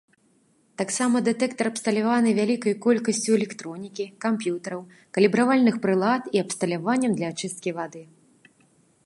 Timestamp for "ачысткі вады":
7.37-8.03